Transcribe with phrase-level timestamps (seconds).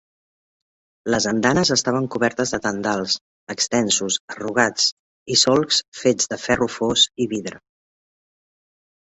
[1.13, 3.17] Les andanes estaven cobertes de tendals
[3.55, 4.89] extensos arrugats
[5.37, 7.63] i solcs fets de ferro fos i vidre.